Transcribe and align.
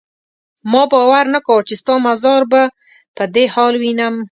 ما 0.71 0.83
باور 0.91 1.25
نه 1.33 1.39
کاوه 1.45 1.65
چې 1.67 1.75
ستا 1.81 1.93
مزار 2.07 2.41
به 2.51 2.61
په 3.15 3.23
دې 3.33 3.45
حال 3.53 3.73
وینم. 3.81 4.15